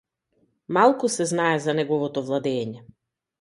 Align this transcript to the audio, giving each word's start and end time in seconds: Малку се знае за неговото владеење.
Малку 0.77 1.09
се 1.15 1.27
знае 1.33 1.59
за 1.67 1.75
неговото 1.81 2.25
владеење. 2.31 2.83